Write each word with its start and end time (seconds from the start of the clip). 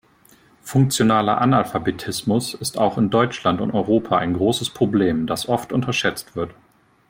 Funktionaler 0.63 1.39
Analphabetismus 1.41 2.55
ist 2.55 2.79
auch 2.79 2.97
in 2.97 3.11
Deutschland 3.11 3.61
und 3.61 3.69
Europa 3.69 4.17
ein 4.17 4.33
großes 4.33 4.71
Problem, 4.71 5.27
das 5.27 5.47
oft 5.47 5.71
unterschätzt 5.71 6.35
wird. 6.35 6.55